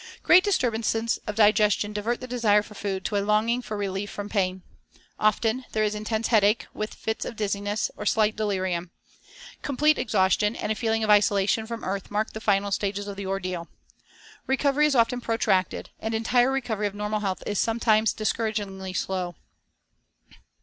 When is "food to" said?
2.73-3.15